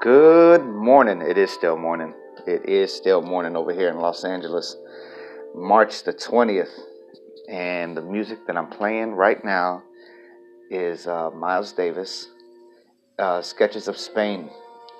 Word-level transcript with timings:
Good 0.00 0.64
morning. 0.64 1.20
It 1.20 1.36
is 1.36 1.50
still 1.50 1.76
morning. 1.76 2.14
It 2.46 2.66
is 2.66 2.90
still 2.90 3.20
morning 3.20 3.54
over 3.54 3.70
here 3.70 3.90
in 3.90 3.98
Los 3.98 4.24
Angeles, 4.24 4.74
March 5.54 6.04
the 6.04 6.14
20th. 6.14 6.70
And 7.50 7.94
the 7.94 8.00
music 8.00 8.46
that 8.46 8.56
I'm 8.56 8.68
playing 8.68 9.12
right 9.12 9.44
now 9.44 9.82
is 10.70 11.06
uh, 11.06 11.28
Miles 11.32 11.72
Davis. 11.72 12.28
Uh, 13.18 13.42
Sketches 13.42 13.88
of 13.88 13.98
Spain 13.98 14.48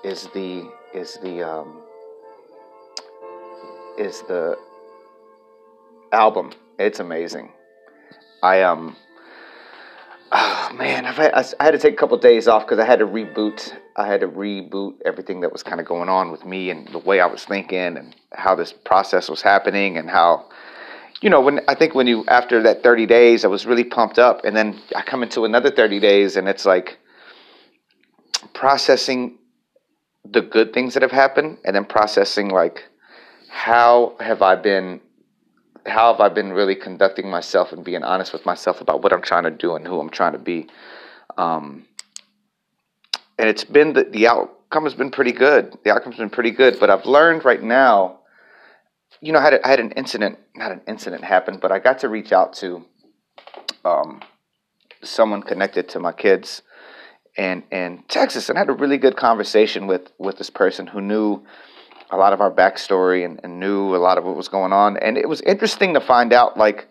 is 0.03 0.27
the 0.35 0.69
is 0.93 1.17
the 1.23 1.41
um, 1.49 1.81
is 3.97 4.21
the 4.27 4.55
album. 6.11 6.51
It's 6.77 6.99
amazing. 6.99 7.51
I 8.43 8.61
um 8.61 8.95
oh 10.31 10.69
man, 10.77 11.05
had, 11.05 11.33
I 11.59 11.63
had 11.63 11.71
to 11.71 11.79
take 11.79 11.93
a 11.93 11.97
couple 11.97 12.19
days 12.19 12.47
off 12.47 12.67
because 12.67 12.77
I 12.77 12.85
had 12.85 12.99
to 12.99 13.07
reboot. 13.07 13.80
I 13.95 14.07
had 14.07 14.21
to 14.21 14.27
reboot 14.27 14.95
everything 15.05 15.41
that 15.41 15.51
was 15.51 15.63
kind 15.63 15.79
of 15.79 15.85
going 15.85 16.09
on 16.09 16.31
with 16.31 16.45
me 16.45 16.69
and 16.69 16.87
the 16.89 16.99
way 16.99 17.19
I 17.19 17.25
was 17.25 17.43
thinking 17.43 17.97
and 17.97 18.15
how 18.31 18.55
this 18.55 18.71
process 18.71 19.29
was 19.29 19.41
happening 19.41 19.97
and 19.97 20.09
how, 20.09 20.49
you 21.21 21.29
know, 21.29 21.41
when 21.41 21.61
I 21.67 21.75
think 21.75 21.93
when 21.93 22.07
you 22.07 22.25
after 22.27 22.63
that 22.63 22.83
thirty 22.83 23.05
days, 23.05 23.43
I 23.45 23.47
was 23.47 23.65
really 23.65 23.83
pumped 23.83 24.17
up, 24.17 24.43
and 24.43 24.55
then 24.55 24.79
I 24.95 25.01
come 25.01 25.23
into 25.23 25.45
another 25.45 25.69
thirty 25.69 25.99
days, 25.99 26.35
and 26.35 26.47
it's 26.47 26.65
like 26.65 26.97
processing 28.53 29.37
the 30.23 30.41
good 30.41 30.73
things 30.73 30.93
that 30.93 31.03
have 31.03 31.11
happened, 31.11 31.59
and 31.65 31.75
then 31.75 31.85
processing 31.85 32.49
like 32.49 32.85
how 33.49 34.15
have 34.19 34.41
I 34.41 34.55
been 34.55 35.01
how 35.85 36.11
have 36.11 36.21
I 36.21 36.29
been 36.29 36.53
really 36.53 36.75
conducting 36.75 37.29
myself 37.29 37.71
and 37.71 37.83
being 37.83 38.03
honest 38.03 38.33
with 38.33 38.45
myself 38.45 38.81
about 38.81 39.03
what 39.03 39.13
I'm 39.13 39.21
trying 39.21 39.43
to 39.43 39.51
do 39.51 39.75
and 39.75 39.85
who 39.85 39.99
I'm 39.99 40.09
trying 40.09 40.33
to 40.33 40.39
be. 40.39 40.67
Um, 41.37 41.85
and 43.41 43.49
it's 43.49 43.63
been 43.63 43.93
the, 43.93 44.03
the 44.03 44.27
outcome 44.27 44.83
has 44.83 44.93
been 44.93 45.09
pretty 45.09 45.31
good. 45.31 45.75
The 45.83 45.91
outcome's 45.91 46.17
been 46.17 46.29
pretty 46.29 46.51
good, 46.51 46.79
but 46.79 46.91
I've 46.91 47.05
learned 47.05 47.43
right 47.43 47.61
now. 47.61 48.19
You 49.19 49.33
know, 49.33 49.39
I 49.39 49.41
had, 49.41 49.53
a, 49.55 49.67
I 49.67 49.69
had 49.71 49.79
an 49.79 49.91
incident, 49.91 50.37
not 50.55 50.71
an 50.71 50.81
incident 50.87 51.23
happen, 51.23 51.57
but 51.59 51.71
I 51.71 51.79
got 51.79 51.99
to 51.99 52.09
reach 52.09 52.31
out 52.31 52.53
to 52.53 52.85
um, 53.83 54.21
someone 55.03 55.41
connected 55.41 55.89
to 55.89 55.99
my 55.99 56.11
kids 56.11 56.61
and 57.35 57.63
in 57.71 58.03
Texas, 58.07 58.49
and 58.49 58.57
I 58.57 58.61
had 58.61 58.69
a 58.69 58.73
really 58.73 58.97
good 58.97 59.15
conversation 59.15 59.87
with 59.87 60.11
with 60.19 60.37
this 60.37 60.49
person 60.49 60.85
who 60.85 61.01
knew 61.01 61.41
a 62.11 62.17
lot 62.17 62.33
of 62.33 62.41
our 62.41 62.51
backstory 62.51 63.25
and, 63.25 63.39
and 63.43 63.59
knew 63.59 63.95
a 63.95 63.97
lot 63.97 64.17
of 64.17 64.25
what 64.25 64.35
was 64.35 64.49
going 64.49 64.73
on. 64.73 64.97
And 64.97 65.17
it 65.17 65.27
was 65.29 65.41
interesting 65.41 65.93
to 65.93 66.01
find 66.01 66.33
out 66.33 66.57
like 66.57 66.89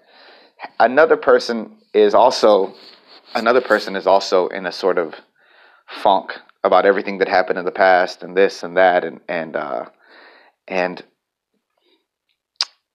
another 0.79 1.17
person 1.17 1.77
is 1.93 2.15
also 2.15 2.75
another 3.35 3.61
person 3.61 3.97
is 3.97 4.07
also 4.07 4.49
in 4.49 4.67
a 4.67 4.73
sort 4.73 4.99
of 4.99 5.15
funk 5.91 6.33
about 6.63 6.87
everything 6.87 7.19
that 7.19 7.29
happened 7.29 7.59
in 7.59 7.65
the 7.65 7.71
past 7.71 8.23
and 8.23 8.37
this 8.37 8.63
and 8.63 8.77
that 8.77 9.05
and 9.05 9.21
and 9.29 9.57
uh, 9.57 9.87
and 10.69 11.03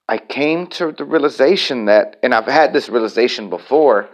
I 0.08 0.18
came 0.18 0.68
to 0.68 0.92
the 0.92 1.04
realization 1.04 1.86
that, 1.86 2.18
and 2.22 2.34
I've 2.34 2.46
had 2.46 2.74
this 2.74 2.90
realization 2.90 3.50
before, 3.50 4.08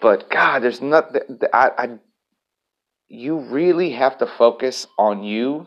but 0.00 0.30
God, 0.30 0.62
there's 0.62 0.80
not. 0.80 1.16
I, 1.52 1.70
I 1.78 1.88
you 3.08 3.38
really 3.38 3.90
have 3.90 4.18
to 4.18 4.26
focus 4.26 4.86
on 4.98 5.22
you 5.22 5.66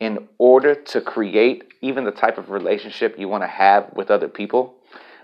in 0.00 0.28
order 0.38 0.74
to 0.74 1.00
create 1.00 1.64
even 1.82 2.04
the 2.04 2.10
type 2.10 2.38
of 2.38 2.50
relationship 2.50 3.18
you 3.18 3.28
want 3.28 3.42
to 3.42 3.48
have 3.48 3.90
with 3.94 4.10
other 4.10 4.28
people. 4.28 4.76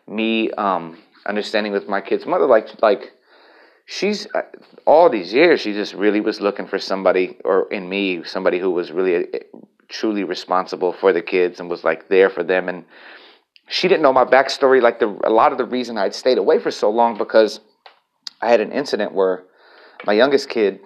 Me 0.06 0.50
um, 0.52 0.98
understanding 1.27 1.72
with 1.72 1.89
my 1.89 2.00
kid's 2.00 2.27
mother, 2.27 2.46
like 2.46 2.68
like 2.83 3.14
she's 3.86 4.27
uh, 4.34 4.42
all 4.86 5.08
these 5.10 5.32
years, 5.32 5.60
she 5.60 5.72
just 5.72 5.94
really 5.94 6.20
was 6.20 6.40
looking 6.40 6.66
for 6.66 6.78
somebody, 6.78 7.38
or 7.44 7.70
in 7.72 7.88
me, 7.88 8.22
somebody 8.24 8.58
who 8.58 8.70
was 8.70 8.92
really 8.92 9.16
uh, 9.16 9.38
truly 9.88 10.24
responsible 10.24 10.92
for 10.92 11.12
the 11.12 11.22
kids 11.22 11.60
and 11.60 11.68
was 11.68 11.84
like 11.84 12.08
there 12.08 12.30
for 12.30 12.42
them. 12.42 12.68
And 12.68 12.84
she 13.68 13.88
didn't 13.88 14.02
know 14.02 14.12
my 14.12 14.24
backstory. 14.24 14.80
Like 14.83 14.98
the 14.98 15.08
a 15.24 15.30
lot 15.30 15.52
of 15.52 15.58
the 15.58 15.64
reason 15.64 15.98
I'd 15.98 16.14
stayed 16.14 16.39
away 16.39 16.58
for 16.58 16.70
so 16.70 16.90
long 16.90 17.17
because 17.17 17.61
I 18.40 18.48
had 18.50 18.61
an 18.61 18.73
incident 18.73 19.12
where 19.12 19.44
my 20.05 20.12
youngest 20.12 20.48
kid 20.48 20.80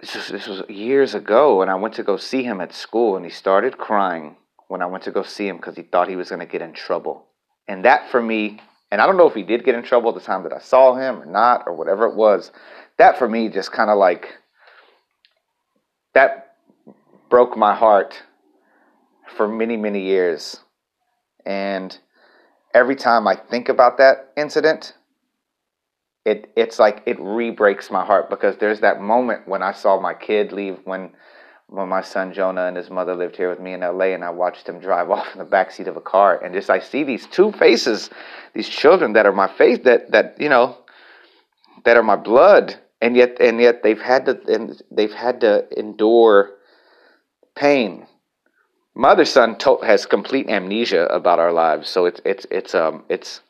this 0.00 0.46
was 0.46 0.62
years 0.68 1.14
ago, 1.14 1.60
and 1.60 1.70
I 1.70 1.74
went 1.74 1.94
to 1.94 2.04
go 2.04 2.16
see 2.16 2.44
him 2.44 2.60
at 2.60 2.72
school, 2.72 3.16
and 3.16 3.24
he 3.24 3.30
started 3.30 3.78
crying 3.78 4.36
when 4.68 4.82
I 4.82 4.86
went 4.86 5.04
to 5.04 5.10
go 5.10 5.22
see 5.22 5.48
him 5.48 5.56
because 5.56 5.76
he 5.76 5.82
thought 5.82 6.08
he 6.08 6.16
was 6.16 6.28
going 6.28 6.40
to 6.40 6.46
get 6.46 6.62
in 6.62 6.72
trouble. 6.72 7.26
And 7.66 7.84
that 7.84 8.10
for 8.10 8.22
me, 8.22 8.60
and 8.90 9.00
I 9.00 9.06
don't 9.06 9.16
know 9.16 9.28
if 9.28 9.34
he 9.34 9.42
did 9.42 9.64
get 9.64 9.74
in 9.74 9.82
trouble 9.82 10.10
at 10.10 10.14
the 10.14 10.20
time 10.20 10.42
that 10.44 10.52
I 10.52 10.58
saw 10.58 10.94
him 10.94 11.20
or 11.20 11.26
not, 11.26 11.64
or 11.66 11.74
whatever 11.74 12.06
it 12.06 12.14
was, 12.14 12.50
that 12.96 13.18
for 13.18 13.28
me 13.28 13.48
just 13.48 13.72
kind 13.72 13.90
of 13.90 13.98
like, 13.98 14.34
that 16.14 16.56
broke 17.28 17.56
my 17.56 17.74
heart 17.74 18.22
for 19.36 19.46
many, 19.46 19.76
many 19.76 20.02
years. 20.02 20.60
And 21.44 21.96
every 22.74 22.96
time 22.96 23.28
I 23.28 23.36
think 23.36 23.68
about 23.68 23.98
that 23.98 24.32
incident, 24.36 24.94
it 26.24 26.50
it's 26.56 26.78
like 26.78 27.02
it 27.06 27.18
re-breaks 27.20 27.90
my 27.90 28.04
heart 28.04 28.28
because 28.28 28.56
there's 28.58 28.80
that 28.80 29.00
moment 29.00 29.48
when 29.48 29.62
I 29.62 29.72
saw 29.72 30.00
my 30.00 30.14
kid 30.14 30.52
leave 30.52 30.78
when 30.84 31.10
when 31.68 31.88
my 31.88 32.00
son 32.00 32.32
Jonah 32.32 32.66
and 32.66 32.76
his 32.76 32.90
mother 32.90 33.14
lived 33.14 33.36
here 33.36 33.50
with 33.50 33.60
me 33.60 33.74
in 33.74 33.80
LA 33.80 34.06
and 34.06 34.24
I 34.24 34.30
watched 34.30 34.66
them 34.66 34.80
drive 34.80 35.10
off 35.16 35.28
in 35.32 35.38
the 35.38 35.44
back 35.44 35.70
seat 35.70 35.88
of 35.88 35.96
a 35.96 36.00
car 36.00 36.42
and 36.42 36.54
just 36.54 36.70
I 36.70 36.80
see 36.80 37.04
these 37.04 37.26
two 37.26 37.52
faces 37.52 38.10
these 38.54 38.68
children 38.68 39.12
that 39.12 39.26
are 39.26 39.32
my 39.32 39.48
face 39.48 39.78
that 39.84 40.10
that 40.12 40.40
you 40.40 40.48
know 40.48 40.78
that 41.84 41.96
are 41.96 42.02
my 42.02 42.16
blood. 42.16 42.76
And 43.00 43.16
yet 43.16 43.40
and 43.40 43.60
yet 43.60 43.82
they've 43.82 44.00
had 44.00 44.26
to 44.26 44.40
and 44.52 44.80
they've 44.90 45.12
had 45.12 45.40
to 45.42 45.66
endure 45.78 46.50
pain. 47.54 48.06
My 48.94 49.10
other 49.10 49.24
son 49.24 49.56
to- 49.58 49.78
has 49.84 50.04
complete 50.06 50.48
amnesia 50.48 51.04
about 51.06 51.38
our 51.38 51.52
lives. 51.52 51.88
So 51.88 52.06
it's 52.06 52.20
it's 52.24 52.46
it's 52.50 52.74
um 52.74 53.04
it's 53.08 53.40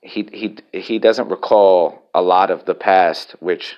he 0.00 0.28
he 0.32 0.58
he 0.72 0.98
doesn't 1.00 1.28
recall 1.28 2.08
a 2.14 2.22
lot 2.22 2.50
of 2.52 2.64
the 2.66 2.74
past, 2.74 3.32
which 3.40 3.76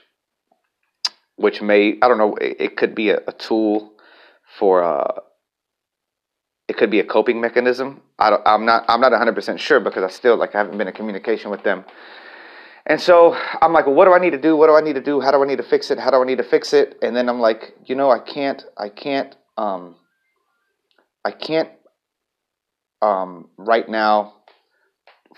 which 1.40 1.62
may 1.62 1.96
I 2.02 2.08
don't 2.08 2.18
know. 2.18 2.34
It, 2.36 2.56
it 2.60 2.76
could 2.76 2.94
be 2.94 3.10
a, 3.10 3.18
a, 3.26 3.32
tool 3.32 3.92
for 4.58 4.82
uh, 4.82 5.20
it 6.68 6.76
could 6.76 6.90
be 6.90 7.00
a 7.00 7.04
coping 7.04 7.40
mechanism. 7.40 8.02
I 8.18 8.36
I'm 8.44 8.66
not 8.66 8.84
I'm 8.88 9.00
not 9.00 9.12
100 9.12 9.34
percent 9.34 9.58
sure 9.58 9.80
because 9.80 10.04
I 10.04 10.08
still 10.08 10.36
like 10.36 10.54
I 10.54 10.58
haven't 10.58 10.76
been 10.76 10.86
in 10.86 10.94
communication 10.94 11.50
with 11.50 11.62
them. 11.62 11.84
And 12.86 13.00
so 13.00 13.36
I'm 13.62 13.72
like, 13.72 13.86
well, 13.86 13.94
what 13.94 14.06
do 14.06 14.12
I 14.12 14.18
need 14.18 14.30
to 14.30 14.40
do? 14.40 14.56
What 14.56 14.66
do 14.66 14.74
I 14.74 14.80
need 14.80 14.94
to 14.94 15.02
do? 15.02 15.20
How 15.20 15.30
do 15.30 15.42
I 15.42 15.46
need 15.46 15.58
to 15.58 15.62
fix 15.62 15.90
it? 15.90 15.98
How 15.98 16.10
do 16.10 16.16
I 16.16 16.24
need 16.24 16.38
to 16.38 16.44
fix 16.44 16.72
it? 16.72 16.98
And 17.02 17.16
then 17.16 17.28
I'm 17.28 17.40
like, 17.40 17.74
you 17.84 17.94
know, 17.94 18.10
I 18.10 18.18
can't, 18.18 18.64
I 18.76 18.88
can't, 18.88 19.36
um, 19.56 19.96
I 21.24 21.30
can't, 21.30 21.68
um, 23.02 23.48
right 23.58 23.88
now 23.88 24.34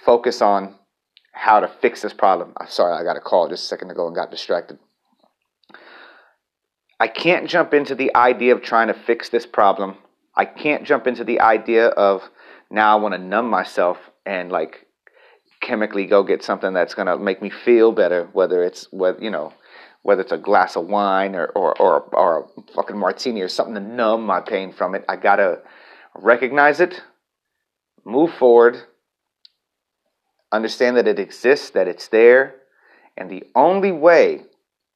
focus 0.05 0.41
on 0.41 0.77
how 1.33 1.61
to 1.61 1.69
fix 1.69 2.01
this 2.01 2.13
problem. 2.13 2.53
I'm 2.57 2.69
sorry, 2.69 2.95
I 2.95 3.03
got 3.03 3.17
a 3.17 3.21
call 3.21 3.49
just 3.49 3.65
a 3.65 3.67
second 3.67 3.91
ago 3.91 4.07
and 4.07 4.15
got 4.15 4.31
distracted. 4.31 4.79
I 7.03 7.09
can't 7.09 7.49
jump 7.49 7.75
into 7.75 7.97
the 7.97 8.15
idea 8.15 8.55
of 8.55 8.63
trying 8.63 8.87
to 8.87 8.95
fix 8.95 9.29
this 9.29 9.45
problem. 9.45 9.97
I 10.37 10.45
can't 10.45 10.85
jump 10.85 11.09
into 11.09 11.25
the 11.25 11.41
idea 11.41 11.89
of 11.89 12.23
now 12.71 12.97
I 12.97 13.01
want 13.01 13.15
to 13.15 13.19
numb 13.19 13.51
myself 13.51 13.99
and 14.25 14.53
like 14.53 14.87
chemically 15.61 16.07
go 16.07 16.23
get 16.23 16.45
something 16.45 16.73
that's 16.73 16.95
going 16.95 17.07
to 17.07 17.19
make 17.19 17.43
me 17.43 17.51
feel 17.51 17.91
better, 17.91 18.29
whether 18.33 18.63
it's 18.63 18.87
whether 18.93 19.21
you 19.21 19.31
know 19.31 19.53
whether 20.03 20.23
it's 20.23 20.31
a 20.31 20.39
glass 20.39 20.77
of 20.77 20.87
wine 20.87 21.35
or 21.35 21.47
or 21.47 21.77
or, 21.83 22.03
or 22.15 22.49
a 22.57 22.73
fucking 22.73 22.99
martini 22.99 23.41
or 23.41 23.49
something 23.49 23.75
to 23.75 23.81
numb 23.81 24.25
my 24.25 24.41
pain 24.41 24.73
from 24.73 24.95
it. 24.95 25.05
I 25.09 25.17
got 25.17 25.37
to 25.37 25.61
recognize 26.15 26.79
it, 26.79 27.03
move 28.05 28.33
forward, 28.35 28.81
Understand 30.53 30.99
that 30.99 31.09
it 31.09 31.19
exists, 31.19 31.71
that 31.71 31.89
it's 31.89 32.09
there. 32.09 32.57
And 33.17 33.31
the 33.31 33.45
only 33.55 33.91
way, 33.91 34.43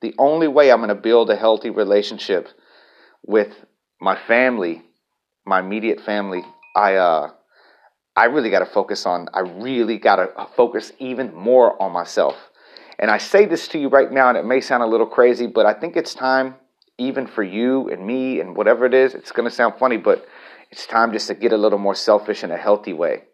the 0.00 0.14
only 0.18 0.48
way 0.48 0.70
I'm 0.70 0.78
going 0.78 0.88
to 0.88 0.94
build 0.94 1.30
a 1.30 1.36
healthy 1.36 1.70
relationship 1.70 2.48
with 3.24 3.52
my 4.00 4.16
family, 4.16 4.82
my 5.44 5.60
immediate 5.60 6.00
family, 6.00 6.44
I 6.74 6.96
uh 6.96 7.30
I 8.14 8.24
really 8.24 8.50
got 8.50 8.60
to 8.60 8.66
focus 8.66 9.06
on 9.06 9.28
I 9.34 9.40
really 9.40 9.98
got 9.98 10.16
to 10.16 10.46
focus 10.56 10.92
even 10.98 11.34
more 11.34 11.80
on 11.82 11.92
myself. 11.92 12.36
And 12.98 13.10
I 13.10 13.18
say 13.18 13.44
this 13.44 13.68
to 13.68 13.78
you 13.78 13.88
right 13.88 14.10
now 14.10 14.28
and 14.28 14.38
it 14.38 14.44
may 14.44 14.60
sound 14.60 14.82
a 14.82 14.86
little 14.86 15.06
crazy, 15.06 15.46
but 15.46 15.66
I 15.66 15.74
think 15.74 15.96
it's 15.96 16.14
time 16.14 16.54
even 16.98 17.26
for 17.26 17.42
you 17.42 17.90
and 17.90 18.06
me 18.06 18.40
and 18.40 18.56
whatever 18.56 18.86
it 18.86 18.94
is, 18.94 19.14
it's 19.14 19.32
going 19.32 19.48
to 19.48 19.54
sound 19.54 19.74
funny, 19.78 19.98
but 19.98 20.26
it's 20.70 20.86
time 20.86 21.12
just 21.12 21.28
to 21.28 21.34
get 21.34 21.52
a 21.52 21.56
little 21.56 21.78
more 21.78 21.94
selfish 21.94 22.42
in 22.42 22.50
a 22.50 22.56
healthy 22.56 22.92
way. 22.92 23.24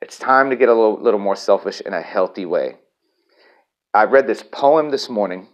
It's 0.00 0.18
time 0.18 0.50
to 0.50 0.56
get 0.56 0.68
a 0.68 0.74
little, 0.74 1.00
little 1.02 1.20
more 1.20 1.36
selfish 1.36 1.80
in 1.80 1.92
a 1.92 2.00
healthy 2.00 2.46
way. 2.46 2.76
I 3.92 4.04
read 4.04 4.26
this 4.26 4.42
poem 4.42 4.90
this 4.90 5.08
morning 5.08 5.48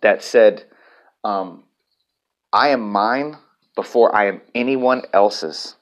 that 0.00 0.22
said, 0.22 0.64
um, 1.24 1.64
I 2.52 2.68
am 2.68 2.90
mine 2.90 3.36
before 3.76 4.14
I 4.14 4.26
am 4.26 4.40
anyone 4.54 5.02
else's. 5.12 5.76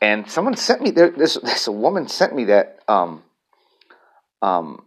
And 0.00 0.28
someone 0.30 0.56
sent 0.56 0.82
me 0.82 0.90
there. 0.90 1.10
This, 1.10 1.34
this 1.34 1.68
woman 1.68 2.08
sent 2.08 2.34
me 2.34 2.44
that 2.46 2.80
um, 2.88 3.22
um, 4.40 4.84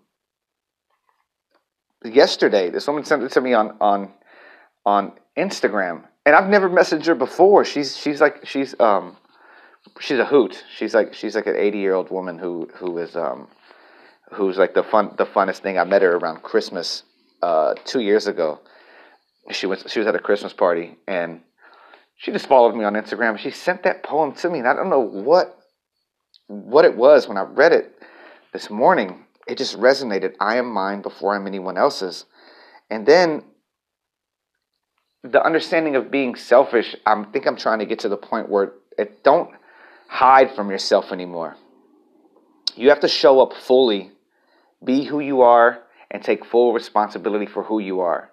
yesterday. 2.04 2.70
This 2.70 2.88
woman 2.88 3.06
sent 3.06 3.24
it 3.24 3.32
to 3.32 3.42
me 3.42 3.54
on 3.54 3.78
on 3.80 4.12
on 4.86 5.14
Instagram, 5.38 6.04
and 6.26 6.36
I've 6.36 6.50
never 6.50 6.70
messaged 6.70 7.06
her 7.06 7.16
before. 7.16 7.66
She's 7.66 7.98
she's 7.98 8.22
like 8.22 8.46
she's 8.46 8.78
um 8.80 9.18
she's 10.00 10.20
a 10.20 10.26
hoot. 10.26 10.64
She's 10.76 10.94
like 10.94 11.14
she's 11.14 11.36
like 11.36 11.48
an 11.48 11.56
eighty 11.56 11.80
year 11.80 11.94
old 11.94 12.12
woman 12.12 12.38
who 12.38 12.70
who 12.76 12.98
is 12.98 13.16
um 13.16 13.48
who's 14.34 14.58
like 14.58 14.74
the 14.74 14.84
fun 14.84 15.16
the 15.18 15.26
funnest 15.26 15.60
thing. 15.60 15.80
I 15.80 15.84
met 15.86 16.02
her 16.02 16.18
around 16.18 16.44
Christmas 16.44 17.04
uh, 17.46 17.76
two 17.86 18.00
years 18.00 18.26
ago. 18.26 18.60
She 19.52 19.68
was 19.68 19.84
she 19.88 20.00
was 20.00 20.08
at 20.08 20.16
a 20.16 20.20
Christmas 20.20 20.54
party 20.54 20.98
and 21.08 21.42
she 22.18 22.32
just 22.32 22.48
followed 22.48 22.76
me 22.76 22.84
on 22.84 22.94
Instagram. 22.94 23.38
She 23.38 23.52
sent 23.52 23.84
that 23.84 24.02
poem 24.02 24.34
to 24.36 24.50
me, 24.50 24.60
and 24.60 24.68
I 24.68 24.74
don't 24.74 24.90
know 24.90 25.00
what 25.00 25.56
what 26.48 26.86
it 26.86 26.96
was 26.96 27.28
when 27.28 27.38
I 27.38 27.42
read 27.42 27.72
it 27.72 27.94
this 28.52 28.70
morning. 28.72 29.26
It 29.48 29.60
just 29.60 29.78
resonated. 29.78 30.34
I 30.40 30.58
am 30.58 30.72
mine 30.72 31.04
before 31.04 31.36
I'm 31.36 31.46
anyone 31.46 31.78
else's. 31.78 32.26
And 32.90 33.06
then 33.06 33.44
the 35.24 35.44
understanding 35.44 35.96
of 35.96 36.10
being 36.10 36.34
selfish, 36.36 36.96
I 37.06 37.24
think 37.32 37.46
I'm 37.46 37.58
trying 37.58 37.80
to 37.80 37.86
get 37.86 38.00
to 38.00 38.10
the 38.10 38.18
point 38.18 38.50
where 38.50 38.74
it 38.98 39.24
don't 39.24 39.52
hide 40.08 40.56
from 40.56 40.72
yourself 40.72 41.12
anymore. 41.12 41.58
You 42.76 42.90
have 42.90 43.02
to 43.02 43.08
show 43.08 43.40
up 43.42 43.54
fully, 43.54 44.12
be 44.84 45.04
who 45.04 45.20
you 45.20 45.42
are, 45.42 45.85
and 46.12 46.24
take 46.24 46.46
full 46.46 46.74
responsibility 46.74 47.46
for 47.46 47.64
who 47.64 47.80
you 47.80 48.00
are 48.00 48.32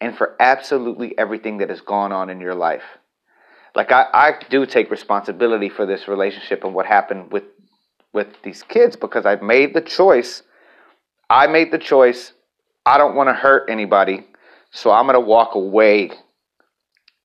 and 0.00 0.16
for 0.16 0.34
absolutely 0.40 1.16
everything 1.18 1.58
that 1.58 1.68
has 1.68 1.80
gone 1.80 2.12
on 2.12 2.30
in 2.30 2.40
your 2.40 2.54
life. 2.54 2.82
Like 3.74 3.92
I, 3.92 4.06
I 4.12 4.32
do 4.48 4.66
take 4.66 4.90
responsibility 4.90 5.68
for 5.68 5.86
this 5.86 6.08
relationship 6.08 6.64
and 6.64 6.74
what 6.74 6.86
happened 6.86 7.32
with 7.32 7.44
with 8.12 8.42
these 8.42 8.62
kids 8.64 8.96
because 8.96 9.24
I've 9.24 9.42
made 9.42 9.72
the 9.72 9.80
choice. 9.80 10.42
I 11.28 11.46
made 11.46 11.70
the 11.70 11.78
choice. 11.78 12.32
I 12.84 12.98
don't 12.98 13.14
want 13.14 13.28
to 13.28 13.34
hurt 13.34 13.70
anybody, 13.70 14.26
so 14.72 14.90
I'm 14.90 15.06
going 15.06 15.14
to 15.14 15.20
walk 15.20 15.54
away 15.54 16.10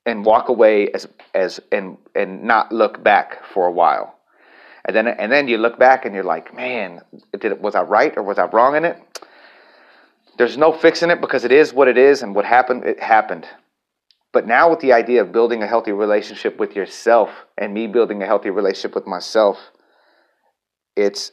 and 0.04 0.24
walk 0.24 0.48
away 0.48 0.88
as 0.92 1.08
as 1.34 1.60
and 1.72 1.98
and 2.14 2.44
not 2.44 2.70
look 2.72 3.02
back 3.02 3.44
for 3.52 3.66
a 3.66 3.72
while. 3.72 4.14
And 4.84 4.94
then 4.94 5.08
and 5.08 5.32
then 5.32 5.48
you 5.48 5.58
look 5.58 5.78
back 5.78 6.04
and 6.04 6.14
you're 6.14 6.24
like, 6.24 6.54
man, 6.54 7.00
did 7.38 7.60
was 7.60 7.74
I 7.74 7.82
right 7.82 8.16
or 8.16 8.22
was 8.22 8.38
I 8.38 8.44
wrong 8.44 8.76
in 8.76 8.84
it? 8.84 9.02
There's 10.38 10.56
no 10.56 10.72
fixing 10.72 11.10
it 11.10 11.20
because 11.20 11.44
it 11.44 11.52
is 11.52 11.72
what 11.72 11.88
it 11.88 11.96
is, 11.96 12.22
and 12.22 12.34
what 12.34 12.44
happened, 12.44 12.84
it 12.84 13.00
happened. 13.00 13.46
But 14.32 14.46
now, 14.46 14.68
with 14.68 14.80
the 14.80 14.92
idea 14.92 15.22
of 15.22 15.32
building 15.32 15.62
a 15.62 15.66
healthy 15.66 15.92
relationship 15.92 16.58
with 16.58 16.76
yourself 16.76 17.30
and 17.56 17.72
me 17.72 17.86
building 17.86 18.22
a 18.22 18.26
healthy 18.26 18.50
relationship 18.50 18.94
with 18.94 19.06
myself, 19.06 19.58
it's 20.94 21.32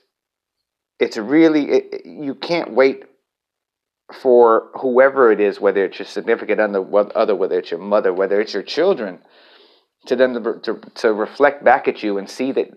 it's 0.99 1.17
really 1.17 1.69
it, 1.69 2.05
you 2.05 2.35
can't 2.35 2.71
wait 2.71 3.03
for 4.13 4.69
whoever 4.79 5.31
it 5.31 5.39
is, 5.39 5.59
whether 5.59 5.83
it's 5.85 5.99
your 5.99 6.05
significant 6.05 6.59
other, 6.59 6.81
whether 7.35 7.59
it's 7.59 7.71
your 7.71 7.79
mother, 7.79 8.13
whether 8.13 8.39
it's 8.39 8.53
your 8.53 8.63
children, 8.63 9.19
to 10.05 10.15
them 10.15 10.33
to, 10.43 10.59
to, 10.59 10.81
to 10.95 11.13
reflect 11.13 11.63
back 11.63 11.87
at 11.87 12.03
you 12.03 12.17
and 12.17 12.29
see 12.29 12.51
that 12.51 12.69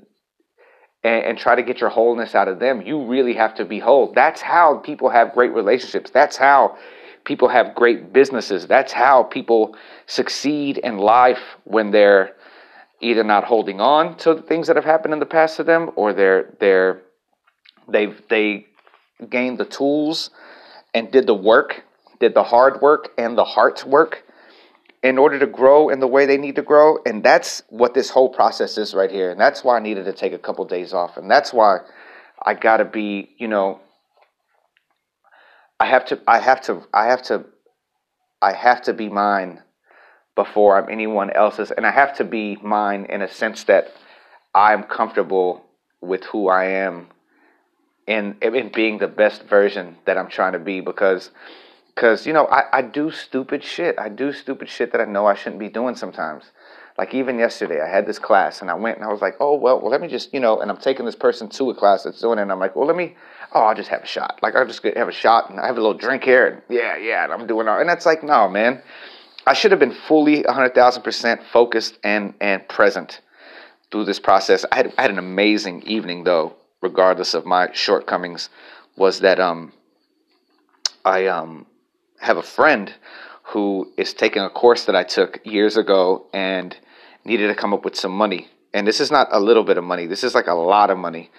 and, 1.07 1.25
and, 1.25 1.39
try 1.39 1.55
to 1.55 1.63
get 1.63 1.81
your 1.81 1.91
wholeness 1.91 2.35
out 2.35 2.49
of 2.49 2.59
them. 2.59 2.83
You 2.83 3.05
really 3.05 3.35
have 3.35 3.55
to 3.57 3.65
be 3.65 3.79
whole. 3.79 4.13
That's 4.13 4.41
how 4.41 4.79
people 4.79 5.09
have 5.09 5.33
great 5.33 5.53
relationships. 5.53 6.11
That's 6.11 6.37
how 6.37 6.77
people 7.25 7.49
have 7.49 7.75
great 7.75 8.13
businesses. 8.13 8.67
That's 8.67 8.93
how 8.93 9.23
people 9.23 9.77
succeed 10.07 10.79
in 10.79 10.99
life 10.99 11.43
when 11.65 11.91
they're 11.91 12.35
either 13.01 13.23
not 13.23 13.45
holding 13.45 13.81
on 13.81 14.17
to 14.19 14.43
things 14.43 14.67
that 14.67 14.77
have 14.77 14.85
happened 14.85 15.13
in 15.13 15.21
the 15.21 15.27
past 15.27 15.57
to 15.57 15.65
them 15.65 15.91
or 15.97 16.13
they're 16.13 16.55
they're 16.61 17.03
they've 17.89 18.21
they 18.29 18.67
gained 19.31 19.59
the 19.59 19.65
tools 19.65 20.31
and 20.95 21.11
did 21.13 21.27
the 21.27 21.35
work, 21.35 21.85
did 22.21 22.35
the 22.35 22.43
hard 22.43 22.81
work 22.81 23.13
and 23.19 23.37
the 23.37 23.45
heart's 23.45 23.85
work 23.85 24.25
in 25.03 25.19
order 25.19 25.39
to 25.39 25.47
grow 25.47 25.89
in 25.89 26.01
the 26.01 26.07
way 26.07 26.27
they 26.27 26.37
need 26.37 26.57
to 26.57 26.63
grow. 26.63 26.99
And 27.05 27.23
that's 27.23 27.63
what 27.69 27.95
this 27.95 28.11
whole 28.11 28.29
process 28.29 28.79
is 28.79 28.95
right 28.95 29.11
here. 29.11 29.31
And 29.31 29.41
that's 29.41 29.63
why 29.63 29.77
I 29.77 29.81
needed 29.81 30.05
to 30.07 30.13
take 30.13 30.33
a 30.33 30.39
couple 30.39 30.65
days 30.65 30.93
off. 30.93 31.17
And 31.17 31.31
that's 31.31 31.53
why 31.53 31.79
I 32.45 32.55
got 32.55 32.79
to 32.79 32.85
be, 32.85 33.31
you 33.39 33.49
know, 33.49 33.81
I 35.79 35.87
have 35.87 36.07
to, 36.07 36.21
I 36.27 36.39
have 36.39 36.61
to, 36.63 36.83
I 36.93 37.07
have 37.07 37.23
to, 37.25 37.45
I 38.41 38.53
have 38.53 38.83
to 38.83 38.95
be 38.95 39.09
mine 39.09 39.63
before 40.35 40.79
I'm 40.79 40.91
anyone 40.91 41.31
else's. 41.31 41.71
And 41.71 41.87
I 41.87 41.91
have 41.91 42.17
to 42.17 42.25
be 42.25 42.57
mine 42.63 43.07
in 43.09 43.23
a 43.23 43.29
sense 43.29 43.65
that 43.65 43.93
I'm 44.55 44.85
comfortable 44.85 45.65
with 46.01 46.25
who 46.25 46.49
I 46.49 46.67
am 46.67 47.09
and 48.09 48.37
in 48.43 48.71
being 48.71 48.99
the 48.99 49.09
best 49.09 49.43
version 49.45 49.97
that 50.05 50.17
I'm 50.17 50.29
trying 50.29 50.53
to 50.53 50.59
be 50.59 50.81
because 50.81 51.31
because, 51.97 52.27
you 52.27 52.35
know, 52.35 52.47
I, 52.49 52.65
I 52.79 52.83
do 52.83 53.11
stupid 53.11 53.65
shit. 53.65 53.99
I 53.99 54.11
do 54.11 54.31
stupid 54.31 54.69
shit 54.69 54.93
that 54.93 55.01
I 55.01 55.07
know 55.07 55.27
I 55.27 55.35
shouldn't 55.35 55.59
be 55.59 55.71
doing 55.71 55.97
sometimes. 55.97 56.45
Like 56.99 57.15
even 57.15 57.39
yesterday, 57.39 57.81
I 57.81 57.89
had 57.89 58.07
this 58.07 58.19
class 58.19 58.61
and 58.61 58.71
I 58.71 58.75
went 58.75 58.99
and 58.99 59.07
I 59.07 59.11
was 59.11 59.23
like, 59.23 59.37
oh, 59.41 59.57
well, 59.57 59.81
well, 59.81 59.91
let 59.91 60.03
me 60.03 60.09
just, 60.09 60.33
you 60.33 60.39
know, 60.39 60.61
and 60.61 60.71
I'm 60.71 60.77
taking 60.77 61.07
this 61.07 61.17
person 61.17 61.49
to 61.49 61.71
a 61.71 61.75
class 61.75 62.05
that's 62.05 62.21
doing 62.21 62.39
it. 62.39 62.43
And 62.43 62.53
I'm 62.53 62.59
like, 62.59 62.77
well, 62.77 62.87
let 62.87 62.97
me, 62.97 63.17
oh, 63.55 63.61
I'll 63.61 63.75
just 63.75 63.89
have 63.89 64.03
a 64.03 64.07
shot. 64.07 64.39
Like, 64.43 64.55
I'll 64.55 64.67
just 64.67 64.83
have 64.85 65.09
a 65.09 65.13
shot 65.13 65.49
and 65.49 65.59
I 65.59 65.67
have 65.67 65.79
a 65.79 65.81
little 65.81 65.97
drink 65.97 66.23
here. 66.23 66.47
And 66.47 66.63
yeah, 66.69 66.99
yeah, 66.99 67.25
and 67.25 67.33
I'm 67.33 67.47
doing 67.47 67.67
all. 67.67 67.81
And 67.81 67.89
that's 67.89 68.05
like, 68.05 68.23
no, 68.23 68.47
man. 68.49 68.83
I 69.47 69.55
should 69.55 69.71
have 69.71 69.81
been 69.81 69.95
fully 69.95 70.43
100,000% 70.43 71.43
focused 71.45 71.99
and, 72.05 72.35
and 72.41 72.67
present 72.69 73.21
through 73.91 74.05
this 74.05 74.19
process. 74.19 74.67
I 74.71 74.77
had, 74.77 74.95
I 74.99 75.03
had 75.03 75.11
an 75.13 75.19
amazing 75.19 75.83
evening, 75.85 76.25
though, 76.25 76.57
regardless 76.83 77.33
of 77.33 77.47
my 77.47 77.73
shortcomings, 77.73 78.51
was 78.97 79.21
that 79.21 79.39
um, 79.39 79.73
I 81.05 81.27
um, 81.29 81.65
have 82.21 82.37
a 82.37 82.43
friend 82.43 82.93
who 83.43 83.93
is 83.97 84.13
taking 84.13 84.43
a 84.43 84.51
course 84.51 84.85
that 84.87 84.97
I 84.97 85.05
took 85.05 85.41
years 85.45 85.77
ago 85.77 86.27
and 86.33 86.77
needed 87.25 87.49
to 87.49 87.55
come 87.55 87.73
up 87.73 87.85
with 87.85 87.97
some 87.97 88.13
money. 88.13 88.49
And 88.75 88.87
this 88.87 89.01
is 89.01 89.11
not 89.11 89.29
a 89.31 89.41
little 89.41 89.65
bit 89.65 89.79
of 89.79 89.85
money, 89.85 90.07
this 90.07 90.25
is 90.25 90.35
like 90.35 90.47
a 90.49 90.55
lot 90.55 90.91
of 90.91 90.99
money. 90.99 91.31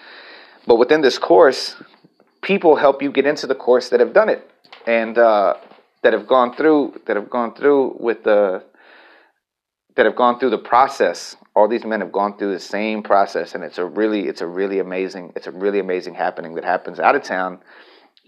But 0.65 0.75
within 0.75 1.01
this 1.01 1.17
course, 1.17 1.75
people 2.41 2.75
help 2.75 3.01
you 3.01 3.11
get 3.11 3.25
into 3.25 3.47
the 3.47 3.55
course 3.55 3.89
that 3.89 3.99
have 3.99 4.13
done 4.13 4.29
it 4.29 4.49
and 4.85 5.17
uh, 5.17 5.55
that 6.03 6.13
have 6.13 6.27
gone 6.27 6.55
through 6.55 7.01
that 7.05 7.15
have 7.15 7.29
gone 7.29 7.53
through 7.53 7.97
with 7.99 8.23
the 8.23 8.63
that 9.95 10.05
have 10.05 10.15
gone 10.15 10.39
through 10.39 10.51
the 10.51 10.57
process 10.57 11.35
all 11.55 11.67
these 11.67 11.83
men 11.83 12.01
have 12.01 12.11
gone 12.11 12.37
through 12.37 12.53
the 12.53 12.59
same 12.59 13.01
process 13.01 13.55
and 13.55 13.63
it's 13.63 13.79
a 13.79 13.85
really 13.85 14.27
it's 14.27 14.41
a 14.41 14.47
really 14.47 14.79
amazing 14.79 15.33
it's 15.35 15.47
a 15.47 15.51
really 15.51 15.79
amazing 15.79 16.13
happening 16.13 16.53
that 16.55 16.63
happens 16.63 16.99
out 16.99 17.15
of 17.15 17.23
town 17.23 17.59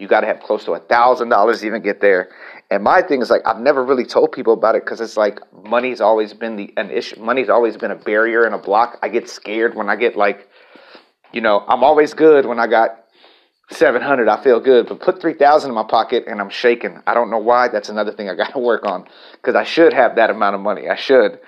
you 0.00 0.08
got 0.08 0.20
to 0.20 0.26
have 0.26 0.40
close 0.40 0.64
to 0.64 0.72
a 0.72 0.80
thousand 0.80 1.28
dollars 1.28 1.60
to 1.60 1.66
even 1.66 1.82
get 1.82 2.00
there. 2.00 2.30
And 2.70 2.82
my 2.82 3.02
thing 3.02 3.20
is 3.20 3.30
like 3.30 3.42
I've 3.46 3.60
never 3.60 3.84
really 3.84 4.06
told 4.06 4.32
people 4.32 4.54
about 4.54 4.74
it 4.74 4.84
because 4.84 5.00
it's 5.00 5.16
like 5.16 5.40
money's 5.64 6.00
always 6.00 6.32
been 6.32 6.56
the 6.56 6.72
an 6.76 6.90
issue. 6.90 7.20
Money's 7.20 7.50
always 7.50 7.76
been 7.76 7.90
a 7.90 7.96
barrier 7.96 8.44
and 8.44 8.54
a 8.54 8.58
block. 8.58 8.98
I 9.02 9.08
get 9.08 9.28
scared 9.28 9.74
when 9.74 9.90
I 9.90 9.96
get 9.96 10.16
like, 10.16 10.48
you 11.32 11.42
know, 11.42 11.64
I'm 11.68 11.84
always 11.84 12.14
good 12.14 12.46
when 12.46 12.58
I 12.58 12.66
got 12.66 13.04
seven 13.70 14.00
hundred. 14.00 14.28
I 14.28 14.42
feel 14.42 14.58
good, 14.58 14.88
but 14.88 15.00
put 15.00 15.20
three 15.20 15.34
thousand 15.34 15.70
in 15.70 15.74
my 15.74 15.84
pocket 15.84 16.24
and 16.26 16.40
I'm 16.40 16.50
shaking. 16.50 17.02
I 17.06 17.12
don't 17.12 17.30
know 17.30 17.38
why. 17.38 17.68
That's 17.68 17.90
another 17.90 18.12
thing 18.12 18.30
I 18.30 18.34
got 18.34 18.52
to 18.54 18.58
work 18.70 18.86
on 18.86 19.06
because 19.34 19.54
I 19.54 19.64
should 19.64 19.92
have 19.92 20.16
that 20.16 20.30
amount 20.30 20.54
of 20.54 20.62
money. 20.62 20.88
I 20.88 20.96
should. 20.96 21.40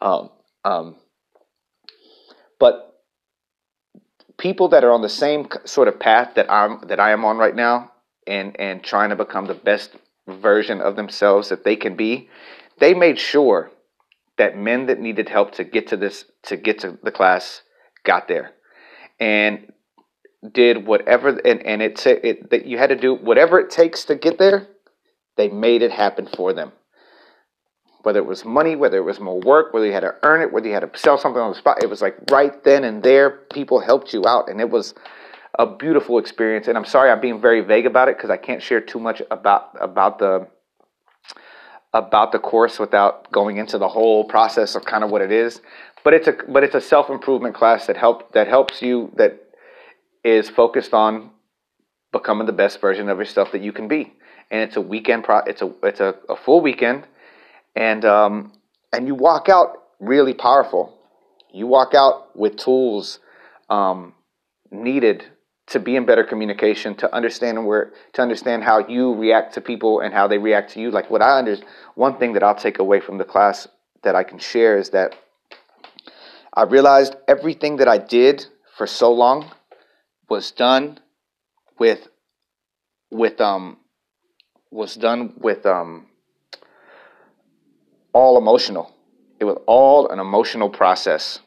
Um, 0.00 0.30
um, 0.64 0.96
but 2.58 3.02
people 4.38 4.68
that 4.68 4.84
are 4.84 4.92
on 4.92 5.02
the 5.02 5.08
same 5.08 5.48
sort 5.64 5.88
of 5.88 6.00
path 6.00 6.36
that 6.36 6.50
I'm 6.50 6.86
that 6.86 7.00
I 7.00 7.10
am 7.10 7.24
on 7.26 7.36
right 7.36 7.54
now 7.54 7.90
and 8.28 8.58
and 8.60 8.82
trying 8.82 9.10
to 9.10 9.16
become 9.16 9.46
the 9.46 9.54
best 9.54 9.96
version 10.26 10.80
of 10.80 10.96
themselves 10.96 11.48
that 11.48 11.64
they 11.64 11.76
can 11.76 11.96
be, 11.96 12.28
they 12.78 12.94
made 12.94 13.18
sure 13.18 13.70
that 14.36 14.56
men 14.56 14.86
that 14.86 15.00
needed 15.00 15.28
help 15.28 15.52
to 15.52 15.64
get 15.64 15.88
to 15.88 15.96
this 15.96 16.24
to 16.44 16.56
get 16.56 16.78
to 16.80 16.98
the 17.02 17.10
class 17.10 17.62
got 18.04 18.28
there 18.28 18.52
and 19.20 19.72
did 20.52 20.86
whatever 20.86 21.30
and 21.44 21.62
and 21.66 21.82
it, 21.82 22.06
it 22.06 22.50
that 22.50 22.64
you 22.64 22.78
had 22.78 22.90
to 22.90 22.96
do 22.96 23.14
whatever 23.14 23.58
it 23.58 23.70
takes 23.70 24.04
to 24.04 24.14
get 24.14 24.38
there 24.38 24.68
they 25.36 25.48
made 25.48 25.82
it 25.82 25.92
happen 25.92 26.26
for 26.26 26.52
them. 26.52 26.72
Whether 28.02 28.20
it 28.20 28.26
was 28.26 28.44
money 28.44 28.76
whether 28.76 28.96
it 28.96 29.04
was 29.04 29.18
more 29.18 29.40
work 29.40 29.74
whether 29.74 29.84
you 29.84 29.92
had 29.92 30.00
to 30.00 30.14
earn 30.22 30.40
it 30.40 30.52
whether 30.52 30.68
you 30.68 30.74
had 30.74 30.90
to 30.90 30.98
sell 30.98 31.18
something 31.18 31.42
on 31.42 31.50
the 31.50 31.58
spot 31.58 31.82
it 31.82 31.90
was 31.90 32.00
like 32.00 32.16
right 32.30 32.62
then 32.64 32.84
and 32.84 33.02
there 33.02 33.30
people 33.52 33.80
helped 33.80 34.14
you 34.14 34.24
out 34.26 34.48
and 34.48 34.60
it 34.60 34.70
was 34.70 34.94
a 35.58 35.66
beautiful 35.66 36.18
experience. 36.18 36.68
And 36.68 36.78
I'm 36.78 36.84
sorry 36.84 37.10
I'm 37.10 37.20
being 37.20 37.40
very 37.40 37.60
vague 37.60 37.86
about 37.86 38.08
it 38.08 38.16
because 38.16 38.30
I 38.30 38.36
can't 38.36 38.62
share 38.62 38.80
too 38.80 39.00
much 39.00 39.20
about 39.30 39.70
about 39.80 40.18
the 40.18 40.46
about 41.92 42.32
the 42.32 42.38
course 42.38 42.78
without 42.78 43.30
going 43.32 43.56
into 43.56 43.78
the 43.78 43.88
whole 43.88 44.24
process 44.24 44.74
of 44.74 44.84
kind 44.84 45.02
of 45.02 45.10
what 45.10 45.22
it 45.22 45.32
is. 45.32 45.60
But 46.04 46.14
it's 46.14 46.28
a 46.28 46.36
but 46.48 46.62
it's 46.62 46.74
a 46.74 46.80
self 46.80 47.10
improvement 47.10 47.54
class 47.54 47.86
that 47.86 47.96
help 47.96 48.32
that 48.32 48.46
helps 48.46 48.82
you 48.82 49.12
that 49.16 49.44
is 50.24 50.48
focused 50.48 50.94
on 50.94 51.30
becoming 52.12 52.46
the 52.46 52.52
best 52.52 52.80
version 52.80 53.08
of 53.08 53.18
yourself 53.18 53.52
that 53.52 53.62
you 53.62 53.72
can 53.72 53.88
be. 53.88 54.14
And 54.50 54.62
it's 54.62 54.76
a 54.76 54.80
weekend 54.80 55.24
pro 55.24 55.38
it's 55.38 55.62
a 55.62 55.72
it's 55.82 56.00
a, 56.00 56.14
a 56.28 56.36
full 56.36 56.60
weekend 56.60 57.04
and 57.74 58.04
um 58.04 58.52
and 58.92 59.06
you 59.06 59.14
walk 59.14 59.48
out 59.48 59.82
really 60.00 60.34
powerful. 60.34 60.98
You 61.52 61.66
walk 61.66 61.94
out 61.94 62.36
with 62.36 62.56
tools 62.56 63.18
um, 63.68 64.14
needed 64.70 65.24
to 65.70 65.78
be 65.78 65.96
in 65.96 66.06
better 66.06 66.24
communication, 66.24 66.94
to 66.96 67.14
understand 67.14 67.66
where 67.66 67.92
to 68.14 68.22
understand 68.22 68.64
how 68.64 68.86
you 68.86 69.14
react 69.14 69.54
to 69.54 69.60
people 69.60 70.00
and 70.00 70.14
how 70.14 70.26
they 70.26 70.38
react 70.38 70.72
to 70.72 70.80
you. 70.80 70.90
Like 70.90 71.10
what 71.10 71.22
I 71.22 71.38
under 71.38 71.56
one 71.94 72.18
thing 72.18 72.32
that 72.32 72.42
I'll 72.42 72.54
take 72.54 72.78
away 72.78 73.00
from 73.00 73.18
the 73.18 73.24
class 73.24 73.68
that 74.02 74.14
I 74.14 74.24
can 74.24 74.38
share 74.38 74.78
is 74.78 74.90
that 74.90 75.14
I 76.54 76.62
realized 76.62 77.16
everything 77.26 77.76
that 77.76 77.88
I 77.88 77.98
did 77.98 78.46
for 78.76 78.86
so 78.86 79.12
long 79.12 79.50
was 80.28 80.50
done 80.50 80.98
with 81.78 82.08
with 83.10 83.40
um 83.40 83.78
was 84.70 84.94
done 84.94 85.34
with 85.38 85.66
um 85.66 86.06
all 88.12 88.38
emotional. 88.38 88.94
It 89.38 89.44
was 89.44 89.58
all 89.66 90.08
an 90.08 90.18
emotional 90.18 90.70
process. 90.70 91.40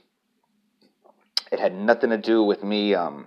It 1.52 1.60
had 1.60 1.74
nothing 1.74 2.12
to 2.12 2.18
do 2.18 2.44
with 2.44 2.64
me 2.64 2.94
um 2.94 3.26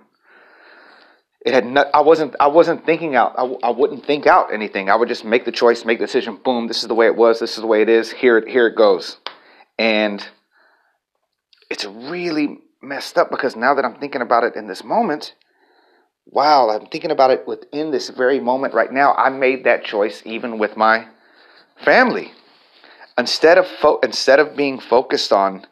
it 1.44 1.52
had 1.52 1.66
not, 1.66 1.88
I 1.92 2.00
wasn't 2.00 2.34
I 2.40 2.46
wasn't 2.46 2.86
thinking 2.86 3.14
out 3.14 3.34
I, 3.36 3.68
I 3.68 3.70
wouldn't 3.70 4.06
think 4.06 4.26
out 4.26 4.52
anything. 4.52 4.88
I 4.88 4.96
would 4.96 5.08
just 5.08 5.24
make 5.24 5.44
the 5.44 5.52
choice 5.52 5.84
make 5.84 5.98
the 5.98 6.06
decision 6.06 6.40
boom 6.42 6.68
this 6.68 6.82
is 6.82 6.88
the 6.88 6.94
way 6.94 7.06
it 7.06 7.16
was 7.16 7.38
this 7.38 7.54
is 7.54 7.60
the 7.60 7.66
way 7.66 7.82
it 7.82 7.88
is 7.90 8.10
here 8.10 8.44
here 8.46 8.66
it 8.66 8.76
goes. 8.76 9.18
And 9.78 10.26
it's 11.70 11.84
really 11.84 12.60
messed 12.80 13.18
up 13.18 13.30
because 13.30 13.56
now 13.56 13.74
that 13.74 13.84
I'm 13.84 13.96
thinking 13.96 14.22
about 14.22 14.44
it 14.44 14.56
in 14.56 14.68
this 14.68 14.82
moment 14.82 15.34
wow 16.24 16.70
I'm 16.70 16.86
thinking 16.86 17.10
about 17.10 17.30
it 17.30 17.46
within 17.46 17.90
this 17.90 18.08
very 18.08 18.40
moment 18.40 18.72
right 18.72 18.92
now 18.92 19.12
I 19.12 19.28
made 19.28 19.64
that 19.64 19.84
choice 19.84 20.22
even 20.24 20.58
with 20.58 20.78
my 20.78 21.08
family. 21.84 22.32
Instead 23.18 23.58
of 23.58 23.66
fo- 23.66 24.00
instead 24.00 24.40
of 24.40 24.56
being 24.56 24.80
focused 24.80 25.30
on 25.30 25.66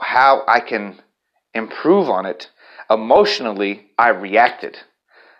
how 0.00 0.42
I 0.48 0.58
can 0.58 1.00
improve 1.54 2.10
on 2.10 2.26
it 2.26 2.50
emotionally 2.90 3.90
I 3.96 4.08
reacted 4.08 4.78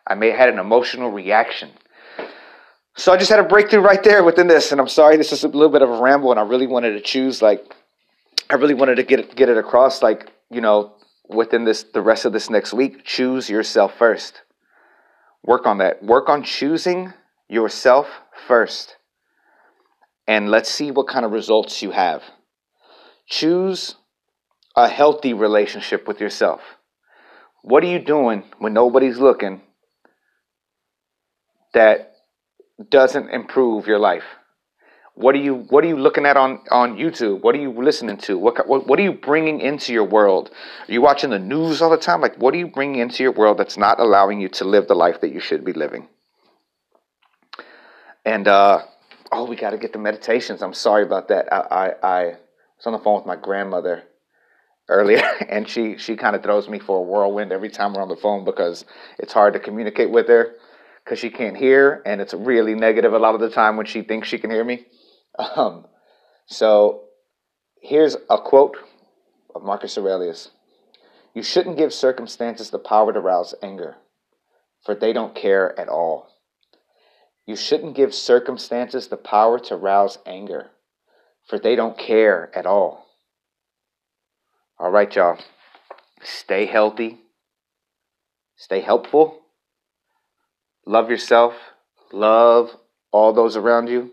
I 0.08 0.14
may 0.14 0.30
have 0.30 0.38
had 0.38 0.48
an 0.48 0.58
emotional 0.58 1.10
reaction. 1.10 1.70
So 2.96 3.12
I 3.12 3.16
just 3.16 3.30
had 3.30 3.38
a 3.38 3.44
breakthrough 3.44 3.80
right 3.80 4.02
there 4.02 4.24
within 4.24 4.48
this, 4.48 4.72
and 4.72 4.80
I'm 4.80 4.88
sorry 4.88 5.16
this 5.16 5.32
is 5.32 5.44
a 5.44 5.48
little 5.48 5.68
bit 5.68 5.82
of 5.82 5.90
a 5.90 6.00
ramble, 6.02 6.30
and 6.30 6.40
I 6.40 6.42
really 6.42 6.66
wanted 6.66 6.92
to 6.92 7.00
choose 7.00 7.42
like 7.42 7.62
I 8.50 8.54
really 8.54 8.74
wanted 8.74 8.96
to 8.96 9.02
get 9.02 9.20
it, 9.20 9.36
get 9.36 9.48
it 9.48 9.58
across 9.58 10.02
like 10.02 10.32
you 10.50 10.60
know 10.60 10.96
within 11.28 11.64
this 11.64 11.84
the 11.84 12.00
rest 12.00 12.24
of 12.24 12.32
this 12.32 12.50
next 12.50 12.72
week. 12.72 13.04
Choose 13.04 13.48
yourself 13.48 13.94
first. 13.96 14.42
Work 15.44 15.66
on 15.66 15.78
that. 15.78 16.02
Work 16.02 16.28
on 16.28 16.42
choosing 16.42 17.12
yourself 17.48 18.08
first, 18.48 18.96
and 20.26 20.50
let's 20.50 20.70
see 20.70 20.90
what 20.90 21.06
kind 21.06 21.24
of 21.24 21.30
results 21.30 21.82
you 21.82 21.92
have. 21.92 22.22
Choose 23.28 23.94
a 24.74 24.88
healthy 24.88 25.34
relationship 25.34 26.08
with 26.08 26.20
yourself. 26.20 26.62
What 27.62 27.84
are 27.84 27.88
you 27.88 27.98
doing 27.98 28.44
when 28.58 28.72
nobody's 28.72 29.18
looking 29.18 29.60
that 31.74 32.14
doesn't 32.90 33.30
improve 33.30 33.86
your 33.86 33.98
life? 33.98 34.24
What 35.14 35.34
are 35.34 35.38
you 35.38 35.66
What 35.68 35.82
are 35.82 35.88
you 35.88 35.96
looking 35.96 36.26
at 36.26 36.36
on 36.36 36.60
on 36.70 36.96
YouTube? 36.96 37.42
What 37.42 37.56
are 37.56 37.58
you 37.58 37.72
listening 37.72 38.18
to? 38.18 38.38
What 38.38 38.68
what, 38.68 38.86
what 38.86 39.00
are 39.00 39.02
you 39.02 39.12
bringing 39.12 39.60
into 39.60 39.92
your 39.92 40.04
world? 40.04 40.50
Are 40.88 40.92
you 40.92 41.02
watching 41.02 41.30
the 41.30 41.40
news 41.40 41.82
all 41.82 41.90
the 41.90 41.96
time? 41.96 42.20
Like, 42.20 42.36
what 42.36 42.54
are 42.54 42.56
you 42.56 42.68
bringing 42.68 43.00
into 43.00 43.24
your 43.24 43.32
world 43.32 43.58
that's 43.58 43.76
not 43.76 43.98
allowing 43.98 44.40
you 44.40 44.48
to 44.50 44.64
live 44.64 44.86
the 44.86 44.94
life 44.94 45.20
that 45.22 45.32
you 45.32 45.40
should 45.40 45.64
be 45.64 45.72
living? 45.72 46.06
And 48.24 48.46
uh, 48.46 48.82
oh, 49.32 49.44
we 49.44 49.56
got 49.56 49.70
to 49.70 49.78
get 49.78 49.92
the 49.92 49.98
meditations. 49.98 50.62
I'm 50.62 50.74
sorry 50.74 51.02
about 51.02 51.28
that. 51.28 51.52
I, 51.52 51.58
I 51.58 52.06
I 52.06 52.24
was 52.76 52.86
on 52.86 52.92
the 52.92 53.00
phone 53.00 53.16
with 53.16 53.26
my 53.26 53.34
grandmother 53.36 54.04
earlier, 54.88 55.22
and 55.48 55.68
she 55.68 55.98
she 55.98 56.14
kind 56.14 56.36
of 56.36 56.44
throws 56.44 56.68
me 56.68 56.78
for 56.78 56.98
a 56.98 57.02
whirlwind 57.02 57.50
every 57.50 57.70
time 57.70 57.92
we're 57.92 58.02
on 58.02 58.08
the 58.08 58.14
phone 58.14 58.44
because 58.44 58.84
it's 59.18 59.32
hard 59.32 59.54
to 59.54 59.58
communicate 59.58 60.10
with 60.10 60.28
her 60.28 60.54
because 61.08 61.18
she 61.18 61.30
can't 61.30 61.56
hear, 61.56 62.02
and 62.04 62.20
it's 62.20 62.34
really 62.34 62.74
negative 62.74 63.14
a 63.14 63.18
lot 63.18 63.34
of 63.34 63.40
the 63.40 63.48
time 63.48 63.78
when 63.78 63.86
she 63.86 64.02
thinks 64.02 64.28
she 64.28 64.36
can 64.36 64.50
hear 64.50 64.62
me. 64.64 64.84
Um, 65.56 65.86
so 66.46 67.04
here's 67.80 68.16
a 68.28 68.36
quote 68.36 68.76
of 69.54 69.62
Marcus 69.62 69.96
Aurelius 69.96 70.50
You 71.32 71.42
shouldn't 71.42 71.78
give 71.78 71.94
circumstances 71.94 72.68
the 72.68 72.78
power 72.78 73.12
to 73.12 73.20
rouse 73.20 73.54
anger, 73.62 73.96
for 74.84 74.94
they 74.94 75.14
don't 75.14 75.34
care 75.34 75.78
at 75.80 75.88
all. 75.88 76.28
You 77.46 77.56
shouldn't 77.56 77.96
give 77.96 78.14
circumstances 78.14 79.08
the 79.08 79.16
power 79.16 79.58
to 79.60 79.76
rouse 79.76 80.18
anger, 80.26 80.72
for 81.48 81.58
they 81.58 81.74
don't 81.74 81.96
care 81.96 82.50
at 82.54 82.66
all. 82.66 83.06
All 84.78 84.90
right, 84.90 85.14
y'all. 85.14 85.38
Stay 86.22 86.66
healthy. 86.66 87.18
Stay 88.56 88.80
helpful 88.80 89.40
Love 90.88 91.10
yourself, 91.10 91.52
love 92.12 92.74
all 93.12 93.34
those 93.34 93.56
around 93.56 93.88
you. 93.88 94.10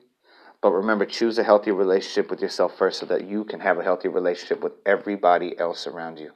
But 0.61 0.71
remember, 0.71 1.05
choose 1.05 1.37
a 1.37 1.43
healthy 1.43 1.71
relationship 1.71 2.29
with 2.29 2.41
yourself 2.41 2.77
first 2.77 2.99
so 2.99 3.05
that 3.05 3.25
you 3.25 3.45
can 3.45 3.61
have 3.61 3.79
a 3.79 3.83
healthy 3.83 4.09
relationship 4.09 4.61
with 4.61 4.73
everybody 4.85 5.57
else 5.57 5.87
around 5.87 6.19
you. 6.19 6.31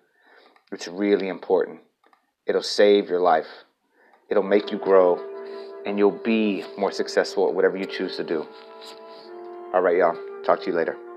It's 0.71 0.87
really 0.87 1.27
important. 1.27 1.81
It'll 2.45 2.63
save 2.63 3.09
your 3.09 3.19
life, 3.19 3.49
it'll 4.29 4.41
make 4.41 4.71
you 4.71 4.77
grow, 4.77 5.19
and 5.85 5.97
you'll 5.97 6.11
be 6.23 6.63
more 6.77 6.93
successful 6.93 7.49
at 7.49 7.53
whatever 7.53 7.75
you 7.75 7.85
choose 7.85 8.15
to 8.15 8.23
do. 8.23 8.47
All 9.73 9.81
right, 9.81 9.97
y'all. 9.97 10.17
Talk 10.45 10.61
to 10.61 10.67
you 10.67 10.73
later. 10.73 11.08